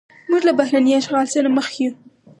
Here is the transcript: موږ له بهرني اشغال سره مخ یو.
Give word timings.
موږ 0.29 0.41
له 0.47 0.53
بهرني 0.59 0.91
اشغال 0.99 1.27
سره 1.35 1.47
مخ 1.57 1.67
یو. 1.81 1.91